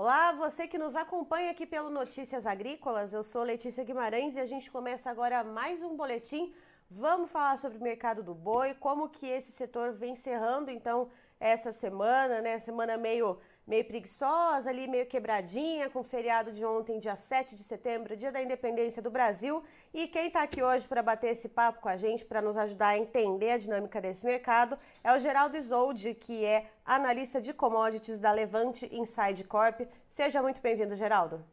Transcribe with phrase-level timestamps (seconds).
[0.00, 3.12] Olá, você que nos acompanha aqui pelo Notícias Agrícolas.
[3.12, 6.54] Eu sou Letícia Guimarães e a gente começa agora mais um boletim.
[6.88, 11.10] Vamos falar sobre o mercado do boi, como que esse setor vem encerrando então
[11.40, 12.60] essa semana, né?
[12.60, 17.62] Semana meio meio preguiçosa, ali meio quebradinha, com o feriado de ontem, dia 7 de
[17.62, 19.62] setembro, dia da independência do Brasil.
[19.92, 22.88] E quem está aqui hoje para bater esse papo com a gente, para nos ajudar
[22.88, 28.18] a entender a dinâmica desse mercado, é o Geraldo Isolde, que é analista de commodities
[28.18, 29.82] da Levante Inside Corp.
[30.08, 31.44] Seja muito bem-vindo, Geraldo.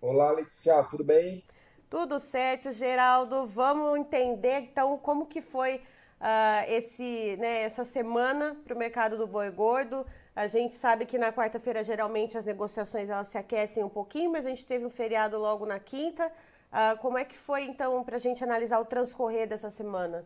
[0.00, 1.44] Olá, Letícia, tudo bem?
[1.88, 3.46] Tudo certo, Geraldo.
[3.46, 9.28] Vamos entender então como que foi uh, esse, né, essa semana para o mercado do
[9.28, 10.04] boi gordo.
[10.34, 14.46] A gente sabe que na quarta-feira geralmente as negociações elas se aquecem um pouquinho, mas
[14.46, 16.26] a gente teve um feriado logo na quinta.
[16.72, 20.24] Uh, como é que foi então para a gente analisar o transcorrer dessa semana?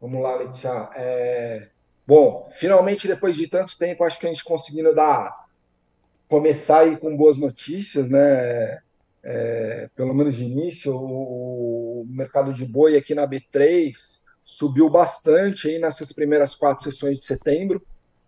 [0.00, 0.90] Vamos lá, Letícia.
[0.96, 1.68] É...
[2.06, 5.44] Bom, finalmente depois de tanto tempo, acho que a gente conseguindo dar
[6.28, 8.80] começar aí com boas notícias, né?
[9.22, 13.94] É, pelo menos de início, o, mercado de boi aqui na B3
[14.44, 17.80] subiu bastante aí nessas primeiras quatro sessões de setembro,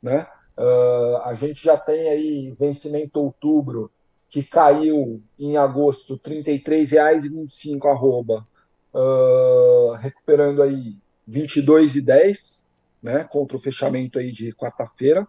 [0.02, 0.26] né?
[0.56, 3.90] Uh, a gente já tem aí vencimento outubro
[4.28, 8.46] que caiu em agosto R$ 33,25 arroba,
[8.94, 10.96] uh, recuperando aí
[11.28, 12.64] 22,10,
[13.02, 15.26] né, contra o fechamento aí de quarta-feira.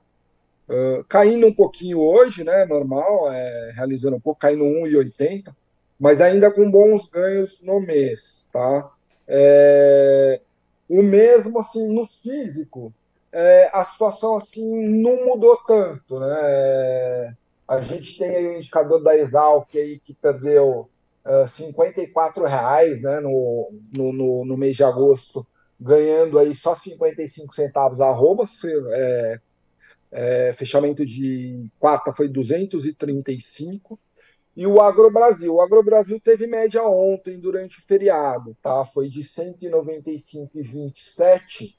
[0.67, 5.55] Uh, caindo um pouquinho hoje, né, normal, é, realizando um pouco, caindo 1,80,
[5.99, 8.91] mas ainda com bons ganhos no mês, tá?
[9.27, 10.41] É,
[10.89, 12.93] o mesmo, assim, no físico,
[13.37, 17.37] é, a situação assim não mudou tanto, né?
[17.67, 20.89] A gente tem aí o indicador da Exalc aí que perdeu
[21.23, 25.45] uh, é, 54 reais, né, no, no, no, mês de agosto,
[25.79, 28.45] ganhando aí só 55 centavos arroba,
[28.91, 29.39] é,
[30.11, 33.99] é, fechamento de quarta foi 235.
[34.55, 38.83] E o Agrobrasil, o Agrobrasil teve média ontem durante o feriado, tá?
[38.83, 41.77] Foi de 195,27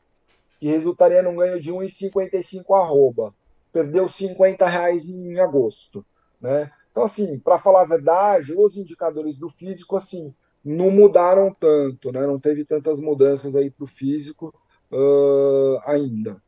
[0.59, 3.35] que resultaria num ganho de 1,55 arroba.
[3.73, 6.05] Perdeu 50 reais em agosto.
[6.41, 6.71] Né?
[6.91, 12.27] Então, assim, para falar a verdade, os indicadores do físico, assim, não mudaram tanto, né?
[12.27, 14.53] não teve tantas mudanças aí para o físico
[14.91, 16.43] uh, ainda.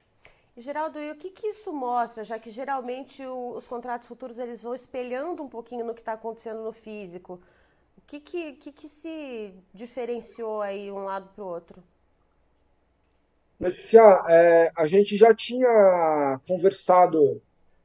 [0.57, 4.63] Geraldo, e o que, que isso mostra, já que geralmente o, os contratos futuros eles
[4.63, 7.41] vão espelhando um pouquinho no que está acontecendo no físico?
[7.97, 11.83] O que, que, que, que se diferenciou aí um lado para o outro?
[13.61, 17.43] Letícia, é, a gente já tinha conversado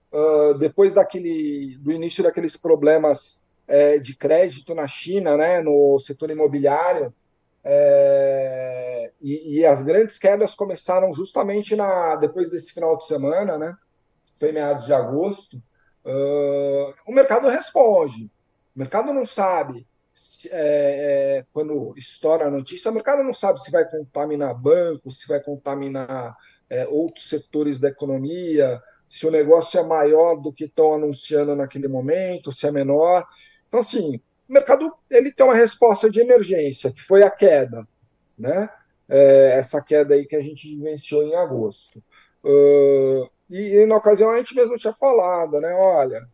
[0.10, 6.32] uh, depois daquele, do início daqueles problemas é, de crédito na China, né, no setor
[6.32, 7.14] imobiliário,
[7.62, 13.76] é, e, e, as grandes quedas começaram justamente na, depois desse final de semana, né,
[14.40, 15.58] foi meados de agosto.
[16.06, 18.32] Uh, o mercado responde.
[18.76, 19.86] O mercado não sabe
[20.50, 25.28] é, é, quando estoura a notícia, o mercado não sabe se vai contaminar bancos, se
[25.28, 26.36] vai contaminar
[26.70, 31.88] é, outros setores da economia, se o negócio é maior do que estão anunciando naquele
[31.88, 33.26] momento, se é menor.
[33.68, 37.88] Então, assim, o mercado ele tem uma resposta de emergência, que foi a queda,
[38.38, 38.70] né?
[39.08, 42.04] É, essa queda aí que a gente vivenciou em agosto.
[42.44, 45.74] Uh, e, e, na ocasião a gente mesmo tinha falado, né?
[45.74, 46.28] Olha,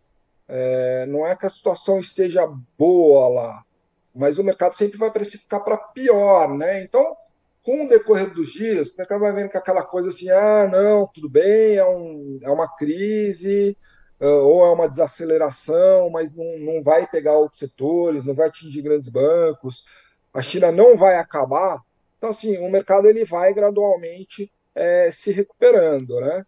[0.48, 2.48] é, não é que a situação esteja
[2.78, 3.66] boa lá,
[4.14, 6.84] mas o mercado sempre vai precificar para pior, né?
[6.84, 7.16] Então,
[7.64, 11.08] com o decorrer dos dias, o mercado vai vendo que aquela coisa assim, ah, não,
[11.08, 13.78] tudo bem, é, um, é uma crise,
[14.20, 18.82] uh, ou é uma desaceleração, mas não, não vai pegar outros setores, não vai atingir
[18.82, 19.86] grandes bancos,
[20.34, 21.82] a China não vai acabar.
[22.18, 26.46] Então, assim, o mercado ele vai gradualmente é, se recuperando, né?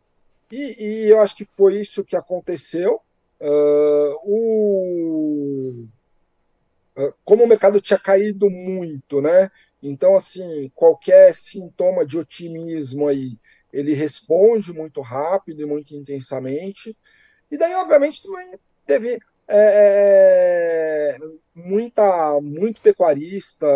[0.52, 3.02] E, e, eu acho que foi isso que aconteceu.
[3.42, 5.88] Uh, o
[6.96, 9.50] ah, como o mercado tinha caído muito, né?
[9.82, 13.40] Então, assim, qualquer sintoma de otimismo aí,
[13.72, 16.96] ele responde muito rápido e muito intensamente.
[17.50, 18.52] E daí, obviamente, também
[18.86, 19.18] teve
[19.48, 21.18] é, é
[21.56, 23.68] muita, muito pecuarista,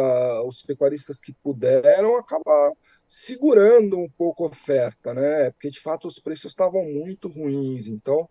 [0.44, 2.74] os pecuaristas que puderam acabar
[3.08, 5.50] segurando um pouco a oferta, né?
[5.50, 7.88] Porque de fato os preços estavam muito ruins.
[7.88, 8.30] Então,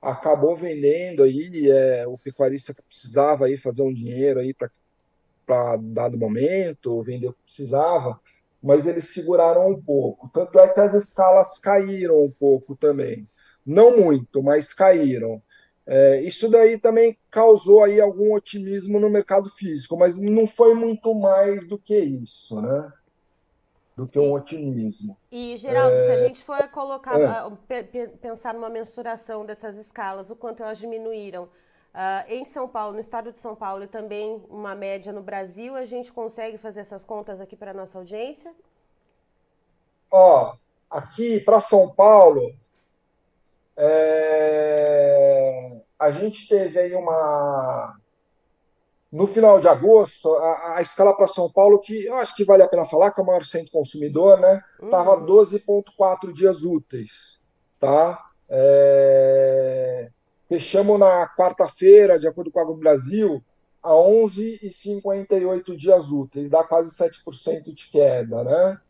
[0.00, 7.02] acabou vendendo aí é, o pecuarista precisava aí fazer um dinheiro aí para dado momento,
[7.02, 8.20] vender o que precisava,
[8.62, 10.30] mas eles seguraram um pouco.
[10.32, 13.28] Tanto é que as escalas caíram um pouco também.
[13.66, 15.42] Não muito, mas caíram.
[15.86, 21.14] É, isso daí também causou aí algum otimismo no mercado físico, mas não foi muito
[21.14, 22.92] mais do que isso, né?
[24.00, 25.14] Do que um otimismo.
[25.30, 26.00] E, Geraldo, é...
[26.00, 27.82] se a é, gente for colocar, é.
[28.22, 33.30] pensar numa mensuração dessas escalas, o quanto elas diminuíram uh, em São Paulo, no estado
[33.30, 37.42] de São Paulo e também uma média no Brasil, a gente consegue fazer essas contas
[37.42, 38.54] aqui para a nossa audiência?
[40.10, 40.54] Ó,
[40.88, 42.54] aqui para São Paulo,
[43.76, 45.78] é...
[45.98, 47.99] a gente teve aí uma
[49.12, 52.62] no final de agosto, a, a escala para São Paulo, que eu acho que vale
[52.62, 54.62] a pena falar, que é o maior centro consumidor, né?
[54.80, 55.26] Estava uhum.
[55.26, 57.42] 12,4 dias úteis.
[57.80, 58.24] Tá?
[58.48, 60.10] É...
[60.48, 63.42] Fechamos na quarta-feira, de acordo com a Brasil,
[63.82, 68.44] a 11,58 dias úteis, dá quase 7% de queda.
[68.44, 68.80] Né?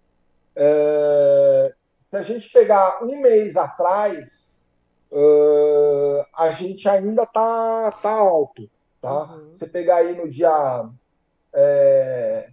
[0.55, 1.75] É...
[2.11, 4.69] Se a gente pegar um mês atrás,
[5.13, 8.69] uh, a gente ainda está tá alto.
[9.01, 9.35] Tá?
[9.35, 9.51] Uhum.
[9.53, 10.89] Você pegar aí no dia
[11.55, 12.51] é,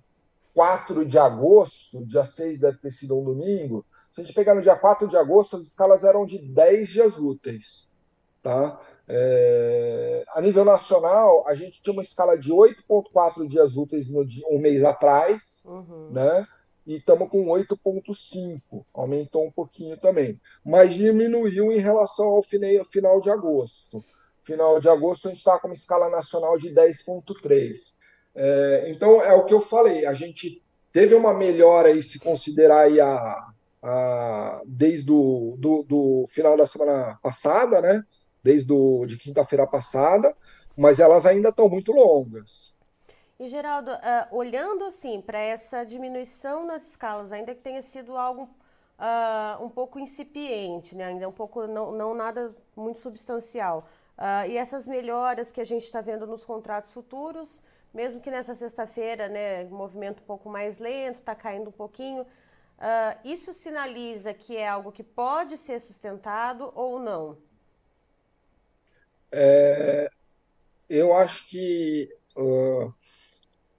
[0.54, 4.62] 4 de agosto, dia 6 deve ter sido um domingo, se a gente pegar no
[4.62, 7.88] dia 4 de agosto, as escalas eram de 10 dias úteis.
[8.42, 8.80] Tá?
[9.08, 14.46] É, a nível nacional, a gente tinha uma escala de 8,4 dias úteis no dia,
[14.50, 16.10] um mês atrás, uhum.
[16.12, 16.48] né?
[16.88, 23.30] e estamos com 8,5, aumentou um pouquinho também, mas diminuiu em relação ao final de
[23.30, 24.04] agosto
[24.48, 27.76] final de agosto, a gente está com uma escala nacional de 10,3.
[28.34, 30.64] É, então, é o que eu falei, a gente
[30.94, 33.48] teve uma melhora aí, se considerar aí a,
[33.84, 38.04] a, desde o do, do final da semana passada, né?
[38.42, 40.34] Desde do, de quinta-feira passada,
[40.78, 42.78] mas elas ainda estão muito longas.
[43.40, 48.50] E, Geraldo, uh, olhando assim para essa diminuição nas escalas, ainda que tenha sido algo
[48.98, 51.06] uh, um pouco incipiente, né?
[51.06, 55.84] ainda um pouco não, não nada muito substancial, Uh, e essas melhoras que a gente
[55.84, 57.62] está vendo nos contratos futuros,
[57.94, 63.20] mesmo que nessa sexta-feira, né, movimento um pouco mais lento, está caindo um pouquinho, uh,
[63.24, 67.38] isso sinaliza que é algo que pode ser sustentado ou não?
[69.32, 70.10] É,
[70.90, 72.92] eu acho que uh,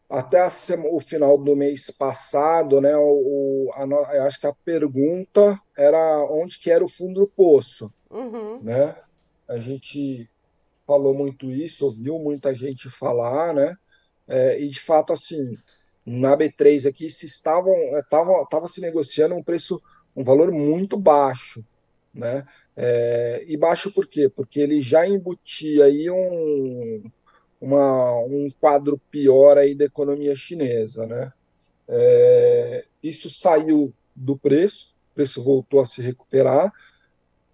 [0.09, 0.47] até
[0.89, 3.83] o final do mês passado, né, o, a,
[4.15, 8.61] eu acho que a pergunta era onde que era o fundo do poço, uhum.
[8.63, 8.95] né?
[9.49, 10.29] A gente
[10.87, 13.77] falou muito isso, ouviu muita gente falar, né?
[14.27, 15.57] É, e de fato, assim,
[16.05, 19.83] na B3 aqui se estavam estava tava se negociando um preço,
[20.17, 21.65] um valor muito baixo,
[22.13, 22.47] né?
[22.77, 24.29] É, e baixo por quê?
[24.29, 27.11] Porque ele já embutia aí um,
[27.61, 31.33] uma, um quadro pior aí da economia chinesa, né?
[31.89, 36.73] É, isso saiu do preço, o preço voltou a se recuperar,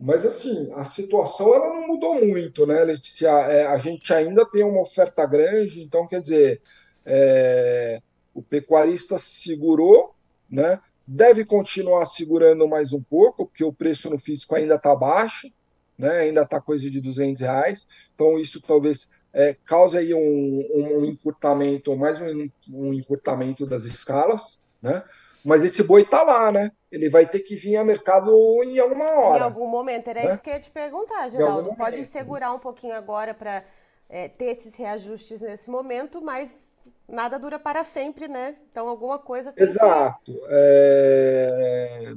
[0.04, 3.28] mas assim, a situação ela não mudou muito, né, Letícia?
[3.28, 6.60] É, a gente ainda tem uma oferta grande, então quer dizer,
[7.06, 8.02] é,
[8.34, 10.14] o pecuarista segurou,
[10.50, 10.78] né?
[11.06, 15.50] Deve continuar segurando mais um pouco, porque o preço no físico ainda está baixo,
[15.96, 16.18] né?
[16.18, 17.88] Ainda está coisa de 200 reais.
[18.14, 24.60] Então isso talvez é, cause aí um, um encurtamento, mais um, um encurtamento das escalas,
[24.82, 25.02] né?
[25.44, 26.72] Mas esse boi está lá, né?
[26.90, 28.32] Ele vai ter que vir a mercado
[28.64, 29.40] em alguma hora.
[29.40, 30.08] Em algum momento.
[30.08, 30.32] Era né?
[30.32, 31.76] isso que eu ia te perguntar, Geraldo.
[31.76, 33.62] Pode segurar um pouquinho agora para
[34.08, 36.58] é, ter esses reajustes nesse momento, mas
[37.06, 38.56] nada dura para sempre, né?
[38.70, 40.32] Então alguma coisa tem Exato.
[40.32, 40.40] Que...
[40.48, 42.14] É...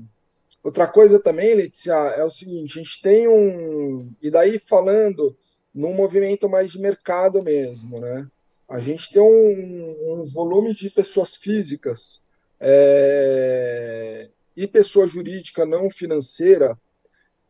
[0.63, 4.09] Outra coisa também, Letícia, é o seguinte: a gente tem um.
[4.21, 5.37] E daí falando
[5.75, 8.25] num movimento mais de mercado mesmo, né?
[8.69, 12.26] A gente tem um, um volume de pessoas físicas
[12.59, 16.78] é, e pessoa jurídica não financeira,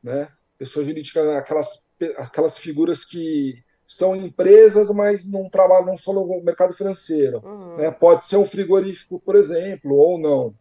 [0.03, 0.29] né?
[0.57, 7.41] Pessoa jurídica, aquelas, aquelas figuras que são empresas, mas não trabalham só no mercado financeiro.
[7.45, 7.77] Uhum.
[7.77, 7.91] Né?
[7.91, 10.53] Pode ser um frigorífico, por exemplo, ou não.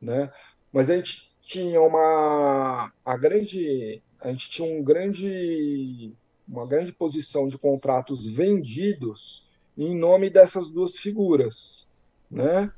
[0.00, 0.32] Né?
[0.72, 6.12] Mas a gente tinha uma a grande a gente tinha um grande
[6.46, 11.88] uma grande posição de contratos vendidos em nome dessas duas figuras,
[12.30, 12.72] né?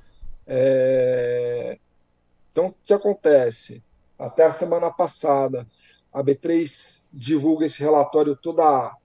[0.46, 1.78] É...
[2.52, 3.82] Então, o que acontece?
[4.18, 5.66] Até a semana passada,
[6.12, 8.96] a B3 divulga esse relatório toda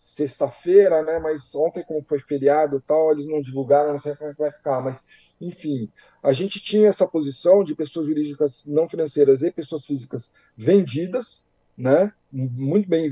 [0.00, 1.18] sexta-feira, né?
[1.18, 4.50] Mas ontem, como foi feriado tal, eles não divulgaram, não sei como é que vai
[4.50, 4.80] ficar.
[4.80, 5.04] Mas,
[5.38, 5.90] enfim,
[6.22, 12.12] a gente tinha essa posição de pessoas jurídicas não financeiras e pessoas físicas vendidas, né?
[12.32, 13.10] Muito bem,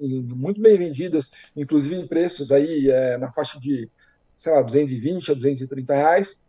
[0.00, 3.90] muito bem vendidas, inclusive em preços aí é, na faixa de,
[4.36, 6.43] sei lá, 220 a 230 reais.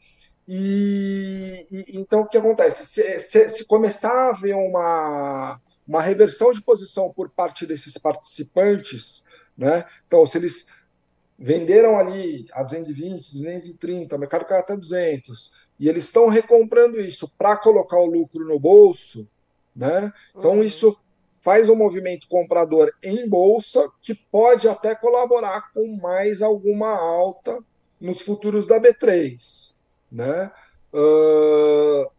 [0.48, 2.86] E, e, então o que acontece?
[2.86, 9.28] Se, se, se, começar a haver uma, uma reversão de posição por parte desses participantes,
[9.58, 9.86] né?
[10.06, 10.68] Então, se eles
[11.38, 17.30] venderam ali a 220, 230, o mercado caiu até 200, e eles estão recomprando isso
[17.38, 19.28] para colocar o lucro no bolso,
[19.76, 20.14] né?
[20.36, 20.64] Então uhum.
[20.64, 20.98] isso
[21.42, 27.60] faz um movimento comprador em bolsa que pode até colaborar com mais alguma alta
[28.00, 29.75] nos futuros da B3,
[30.16, 30.50] né?
[30.94, 32.10] Uh,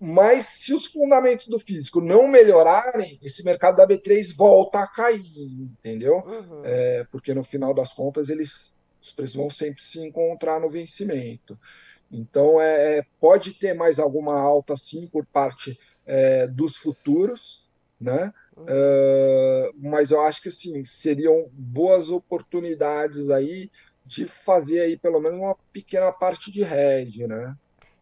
[0.00, 5.22] mas se os fundamentos do físico não melhorarem, esse mercado da B3 volta a cair,
[5.24, 6.16] entendeu?
[6.16, 6.62] Uhum.
[6.64, 11.56] É, porque no final das contas eles os preços vão sempre se encontrar no vencimento.
[12.10, 18.34] Então é, é pode ter mais alguma alta sim por parte é, dos futuros, né?
[18.56, 18.64] Uhum.
[18.64, 23.70] Uh, mas eu acho que sim seriam boas oportunidades aí
[24.06, 27.56] de fazer aí pelo menos uma pequena parte de hedge, né?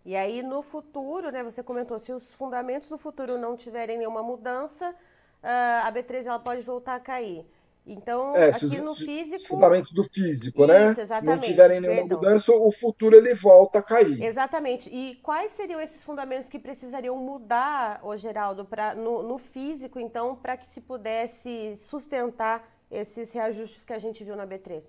[0.05, 4.23] E aí, no futuro, né, você comentou, se os fundamentos do futuro não tiverem nenhuma
[4.23, 4.95] mudança,
[5.43, 7.47] ah, a B3 ela pode voltar a cair.
[7.87, 9.47] Então, é, aqui no físico.
[9.47, 10.91] Fundamentos do físico, né?
[10.91, 11.41] Isso, exatamente.
[11.41, 12.19] Não tiverem nenhuma Perdão.
[12.19, 14.23] mudança, o futuro ele volta a cair.
[14.23, 14.89] Exatamente.
[14.91, 20.35] E quais seriam esses fundamentos que precisariam mudar, ô Geraldo, pra, no, no físico, então,
[20.35, 24.83] para que se pudesse sustentar esses reajustes que a gente viu na B3?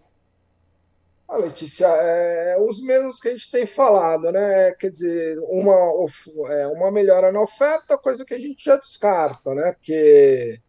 [1.28, 4.72] Ah, Letícia, é, os mesmos que a gente tem falado, né?
[4.74, 5.74] Quer dizer, uma,
[6.52, 9.72] é, uma melhora na oferta, coisa que a gente já descarta, né?
[9.74, 10.60] Porque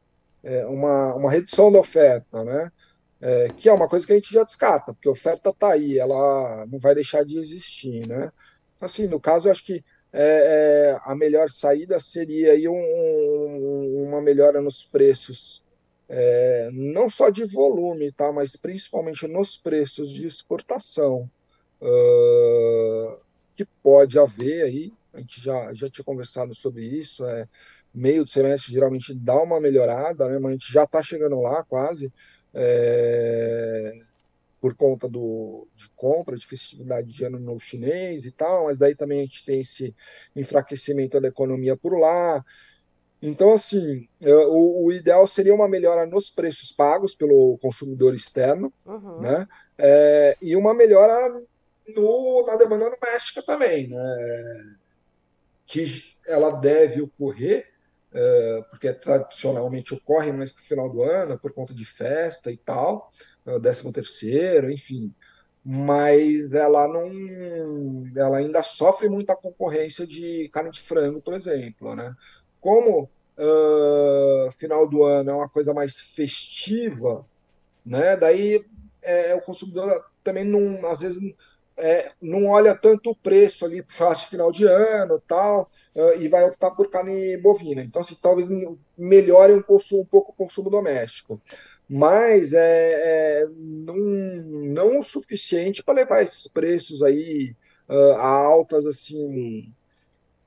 [0.43, 2.73] é uma, uma redução da oferta, né?
[3.21, 5.99] É, que é uma coisa que a gente já descarta, porque a oferta está aí,
[5.99, 8.33] ela não vai deixar de existir, né?
[8.81, 14.09] Assim, no caso, eu acho que é, é, a melhor saída seria aí um, um,
[14.09, 15.63] uma melhora nos preços
[16.09, 21.31] é, não só de volume, tá, mas principalmente nos preços de exportação,
[21.81, 23.19] uh,
[23.55, 27.49] que pode haver aí, a gente já, já tinha conversado sobre isso, é,
[27.93, 31.65] meio do semestre geralmente dá uma melhorada, né, mas a gente já está chegando lá
[31.65, 32.13] quase,
[32.55, 34.03] é,
[34.61, 38.95] por conta do, de compra, de festividade de ano novo chinês e tal, mas daí
[38.95, 39.95] também a gente tem esse
[40.35, 42.45] enfraquecimento da economia por lá,
[43.29, 48.73] então, assim, é, o, o, ideal seria uma melhora nos preços pagos pelo consumidor externo,
[48.85, 49.21] uhum.
[49.21, 49.49] né?
[49.77, 51.43] É, e uma melhora
[51.89, 54.77] no, na demanda doméstica também, né?
[55.67, 55.87] Que
[56.27, 57.69] ela deve ocorrer,
[58.13, 62.57] é, porque tradicionalmente ocorre mais para o final do ano, por conta de festa e
[62.57, 63.11] tal,
[63.45, 65.13] é, décimo terceiro, enfim.
[65.65, 68.05] Mas ela não.
[68.15, 72.15] Ela ainda sofre muita concorrência de carne de frango, por exemplo, né?
[72.67, 77.25] como uh, final do ano é uma coisa mais festiva,
[77.85, 78.17] né?
[78.17, 78.65] Daí
[79.03, 81.19] é, o consumidor também não, às vezes
[81.77, 86.29] é, não olha tanto o preço ali para churrasco final de ano tal, uh, e
[86.29, 87.83] vai optar por carne bovina.
[87.83, 88.49] Então, assim, talvez
[88.97, 91.41] melhore um, consumo, um pouco o consumo doméstico.
[91.89, 97.55] Mas é, é não, não o suficiente para levar esses preços aí
[97.89, 99.73] uh, a altas assim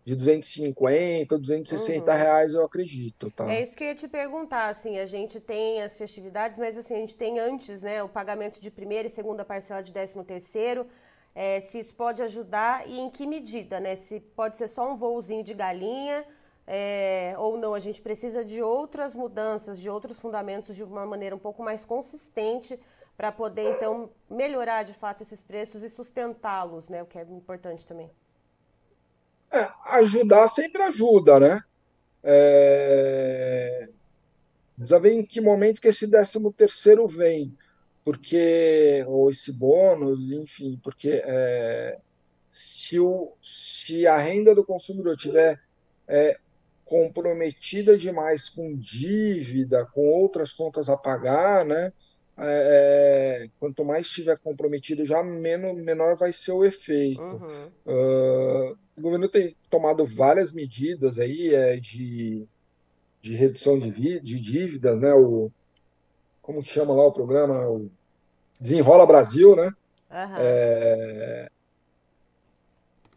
[0.10, 2.18] de 250, 260 uhum.
[2.18, 3.52] reais, eu acredito, tá?
[3.54, 6.96] É isso que eu ia te perguntar, assim, a gente tem as festividades, mas assim,
[6.96, 10.88] a gente tem antes, né, o pagamento de primeira e segunda parcela de 13 terceiro,
[11.36, 13.96] é, se isso pode ajudar e em que medida, né?
[13.96, 16.26] Se pode ser só um voozinho de galinha
[16.66, 21.36] é, ou não, a gente precisa de outras mudanças, de outros fundamentos de uma maneira
[21.36, 22.80] um pouco mais consistente
[23.16, 27.04] para poder, então, melhorar de fato esses preços e sustentá-los, né?
[27.04, 28.10] O que é importante também.
[29.52, 31.62] É, ajudar sempre ajuda, né?
[32.24, 33.90] É...
[34.76, 37.54] Precisa ver em que momento que esse 13 terceiro vem,
[38.04, 42.00] porque ou esse bônus, enfim, porque é,
[42.50, 45.60] se, o, se a renda do consumidor tiver
[46.08, 46.40] é,
[46.86, 51.92] comprometida demais com dívida, com outras contas a pagar, né?
[52.42, 57.22] É, é, quanto mais estiver comprometido, já menos, menor vai ser o efeito.
[57.22, 57.68] Uhum.
[57.86, 62.46] Uh, o governo tem tomado várias medidas aí é, de,
[63.22, 65.14] de redução de, de dívidas, né?
[65.14, 65.50] O,
[66.42, 67.68] como chama lá o programa?
[67.70, 67.90] O
[68.60, 69.72] Desenrola Brasil, né?
[70.12, 70.36] Uhum.
[70.38, 71.50] É,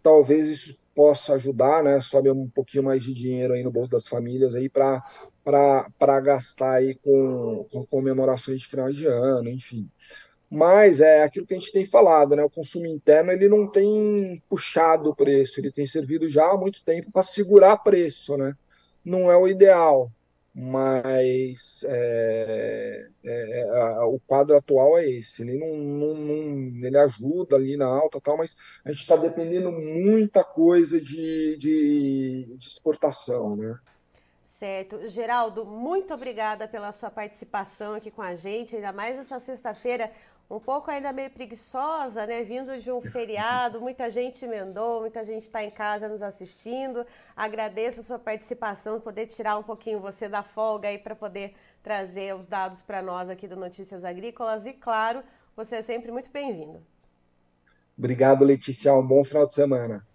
[0.03, 2.01] talvez isso possa ajudar, né?
[2.01, 6.95] Sobe um pouquinho mais de dinheiro aí no bolso das famílias aí para gastar aí
[6.95, 9.91] com, com comemorações de final de ano, enfim.
[10.55, 12.45] Mas é aquilo que a gente tem falado, né?
[12.45, 16.85] O consumo interno ele não tem puxado o preço, ele tem servido já há muito
[16.85, 18.55] tempo para segurar preço, né?
[19.03, 20.13] Não é o ideal,
[20.55, 25.41] mas é, é, é o quadro atual é esse.
[25.41, 28.55] Ele não, não, não, ele ajuda ali na alta tal, mas
[28.85, 33.79] a gente está dependendo muita coisa de, de, de, exportação, né?
[34.43, 35.09] Certo.
[35.09, 40.13] Geraldo, muito obrigada pela sua participação aqui com a gente, ainda mais essa sexta-feira
[40.53, 42.43] um pouco ainda meio preguiçosa, né?
[42.43, 47.07] Vindo de um feriado, muita gente emendou, muita gente está em casa nos assistindo.
[47.35, 52.37] Agradeço a sua participação, poder tirar um pouquinho você da folga aí para poder trazer
[52.37, 54.67] os dados para nós aqui do Notícias Agrícolas.
[54.67, 55.23] E claro,
[55.57, 56.83] você é sempre muito bem-vindo.
[57.97, 58.93] Obrigado, Letícia.
[58.93, 60.07] Um bom final de semana.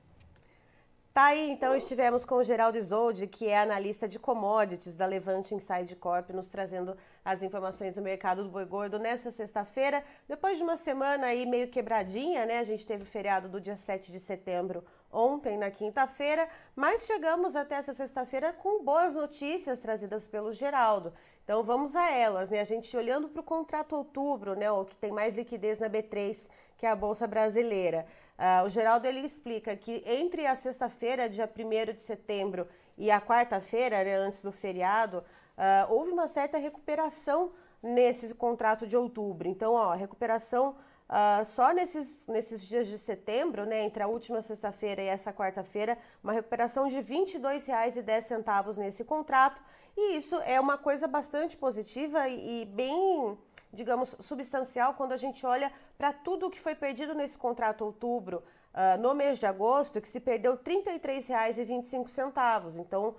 [1.17, 5.55] Tá aí, então estivemos com o Geraldo Isolde, que é analista de commodities da Levante
[5.55, 6.95] Inside Corp, nos trazendo
[7.25, 10.03] as informações do mercado do boi gordo nessa sexta-feira.
[10.27, 12.59] Depois de uma semana aí meio quebradinha, né?
[12.59, 17.55] A gente teve o feriado do dia 7 de setembro ontem, na quinta-feira, mas chegamos
[17.55, 21.11] até essa sexta-feira com boas notícias trazidas pelo Geraldo.
[21.43, 22.59] Então vamos a elas, né?
[22.59, 24.69] A gente olhando para o contrato outubro, né?
[24.69, 26.47] O que tem mais liquidez na B3,
[26.77, 28.05] que é a Bolsa Brasileira.
[28.37, 33.19] Uh, o Geraldo ele explica que entre a sexta-feira, dia 1 de setembro, e a
[33.19, 35.23] quarta-feira, né, antes do feriado,
[35.57, 37.51] uh, houve uma certa recuperação
[37.81, 39.47] nesse contrato de outubro.
[39.47, 40.75] Então, ó, recuperação
[41.09, 45.97] uh, só nesses, nesses dias de setembro, né, entre a última sexta-feira e essa quarta-feira,
[46.23, 49.61] uma recuperação de R$ 22,10 nesse contrato.
[49.95, 53.37] E isso é uma coisa bastante positiva e, e bem
[53.71, 58.43] digamos, substancial quando a gente olha para tudo o que foi perdido nesse contrato outubro,
[58.73, 62.79] uh, no mês de agosto, que se perdeu R$ 33,25.
[62.79, 63.15] Então, uh,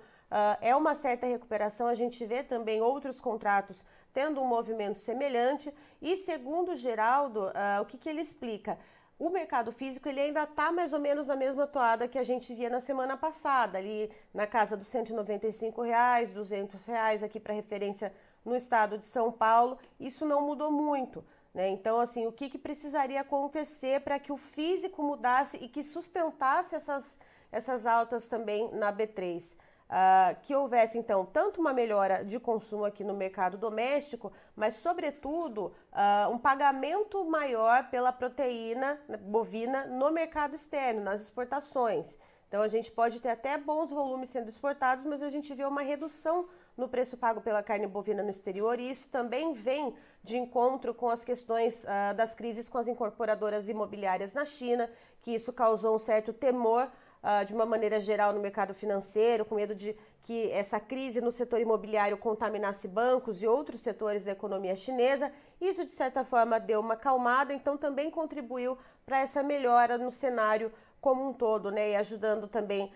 [0.61, 1.87] é uma certa recuperação.
[1.87, 5.73] A gente vê também outros contratos tendo um movimento semelhante.
[6.01, 8.77] E, segundo o Geraldo, uh, o que, que ele explica?
[9.19, 12.55] o mercado físico ele ainda está mais ou menos na mesma toada que a gente
[12.55, 18.13] via na semana passada, ali na casa dos 195 reais, 200 reais aqui para referência
[18.43, 21.23] no estado de São Paulo, isso não mudou muito.
[21.53, 21.69] Né?
[21.69, 26.75] Então, assim, o que, que precisaria acontecer para que o físico mudasse e que sustentasse
[26.75, 27.17] essas,
[27.51, 29.53] essas altas também na B3?
[29.53, 34.75] Uh, ah, que houvesse, então, tanto uma melhora de consumo aqui no mercado doméstico, mas,
[34.75, 42.19] sobretudo, uh, um pagamento maior pela proteína bovina no mercado externo, nas exportações.
[42.47, 45.81] Então, a gente pode ter até bons volumes sendo exportados, mas a gente vê uma
[45.81, 46.47] redução
[46.79, 51.09] no preço pago pela carne bovina no exterior, e isso também vem de encontro com
[51.09, 54.89] as questões uh, das crises com as incorporadoras imobiliárias na China,
[55.21, 56.89] que isso causou um certo temor
[57.23, 61.31] uh, de uma maneira geral no mercado financeiro, com medo de que essa crise no
[61.31, 65.31] setor imobiliário contaminasse bancos e outros setores da economia chinesa.
[65.61, 70.71] Isso, de certa forma, deu uma calmada, então também contribuiu para essa melhora no cenário
[71.01, 71.91] como um todo, né?
[71.91, 72.91] E ajudando também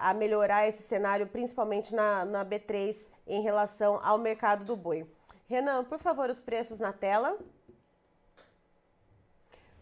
[0.00, 5.06] a melhorar esse cenário, principalmente na, na B3 em relação ao mercado do boi.
[5.48, 7.38] Renan, por favor, os preços na tela.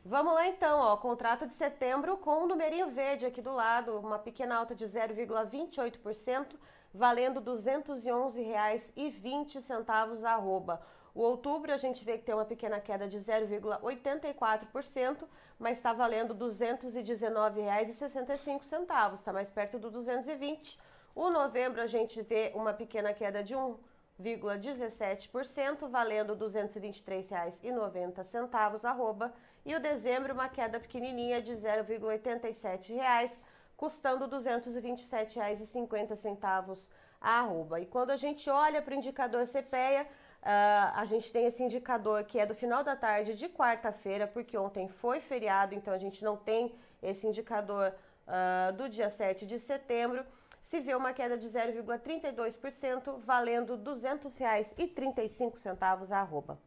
[0.04, 3.98] Vamos lá então, ó, contrato de setembro com o um numerinho verde aqui do lado,
[3.98, 6.56] uma pequena alta de 0,28%,
[6.92, 10.82] valendo R$ 211,20 arroba.
[11.14, 16.34] O outubro a gente vê que tem uma pequena queda de 0,84%, mas está valendo
[16.34, 20.76] R$ 219,65, está mais perto do 220.
[21.14, 29.32] O novembro a gente vê uma pequena queda de 1,17%, valendo R$ 223,90 arroba.
[29.64, 33.30] E o dezembro uma queda pequenininha de 0,87
[33.76, 36.78] custando R$ 227,50
[37.20, 37.78] a arroba.
[37.80, 40.08] E quando a gente olha para o indicador CPEA,
[40.44, 44.58] Uh, a gente tem esse indicador que é do final da tarde de quarta-feira, porque
[44.58, 47.94] ontem foi feriado, então a gente não tem esse indicador
[48.28, 50.22] uh, do dia 7 de setembro.
[50.62, 56.60] Se vê uma queda de 0,32%, valendo R$ 200,35 a arroba.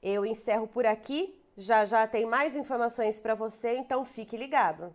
[0.00, 1.42] Eu encerro por aqui.
[1.56, 4.94] Já já tem mais informações para você, então fique ligado.